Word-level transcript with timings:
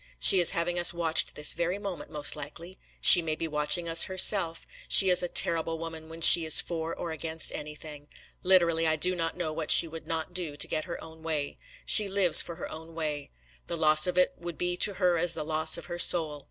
She 0.17 0.39
is 0.39 0.49
having 0.57 0.79
us 0.79 0.95
watched 0.95 1.35
this 1.35 1.53
very 1.53 1.77
moment, 1.77 2.09
most 2.09 2.35
likely. 2.35 2.79
She 3.01 3.21
may 3.21 3.35
be 3.35 3.47
watching 3.47 3.87
us 3.87 4.05
herself. 4.05 4.65
She 4.87 5.11
is 5.11 5.21
a 5.21 5.27
terrible 5.27 5.77
woman 5.77 6.09
when 6.09 6.21
she 6.21 6.43
is 6.43 6.59
for 6.59 6.95
or 6.95 7.11
against 7.11 7.51
anything. 7.51 8.07
Literally, 8.41 8.87
I 8.87 8.95
do 8.95 9.13
not 9.15 9.37
know 9.37 9.53
what 9.53 9.69
she 9.69 9.87
would 9.87 10.07
not 10.07 10.33
do 10.33 10.57
to 10.57 10.67
get 10.67 10.85
her 10.85 10.99
own 11.03 11.21
way. 11.21 11.59
She 11.85 12.07
lives 12.07 12.41
for 12.41 12.55
her 12.55 12.71
own 12.71 12.95
way. 12.95 13.29
The 13.67 13.77
loss 13.77 14.07
of 14.07 14.17
it 14.17 14.33
would 14.39 14.57
be 14.57 14.75
to 14.77 14.95
her 14.95 15.19
as 15.19 15.35
the 15.35 15.45
loss 15.45 15.77
of 15.77 15.85
her 15.85 15.99
soul. 15.99 16.39